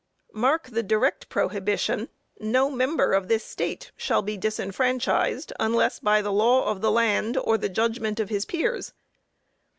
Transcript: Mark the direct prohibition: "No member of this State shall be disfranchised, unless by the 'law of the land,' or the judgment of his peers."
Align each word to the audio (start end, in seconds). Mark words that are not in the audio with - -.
Mark 0.33 0.67
the 0.71 0.81
direct 0.81 1.29
prohibition: 1.29 2.09
"No 2.39 2.71
member 2.71 3.13
of 3.13 3.27
this 3.27 3.45
State 3.45 3.91
shall 3.95 4.23
be 4.23 4.35
disfranchised, 4.35 5.53
unless 5.59 5.99
by 5.99 6.23
the 6.23 6.31
'law 6.33 6.65
of 6.71 6.81
the 6.81 6.89
land,' 6.89 7.37
or 7.37 7.55
the 7.55 7.69
judgment 7.69 8.19
of 8.19 8.29
his 8.29 8.43
peers." 8.43 8.93